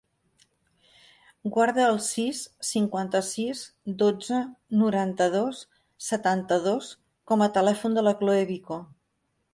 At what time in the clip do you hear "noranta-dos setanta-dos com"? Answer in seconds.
4.81-7.49